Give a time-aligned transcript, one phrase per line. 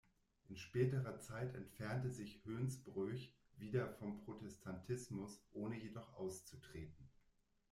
[0.49, 7.07] In späterer Zeit entfernte sich Hoensbroech wieder vom Protestantismus, ohne jedoch auszutreten.